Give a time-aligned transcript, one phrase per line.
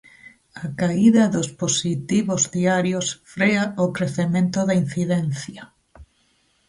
[0.63, 5.63] A caída dos positivos diarios frea o crecemento da incidencia.